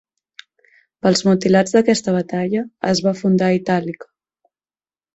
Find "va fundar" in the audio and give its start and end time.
3.11-3.55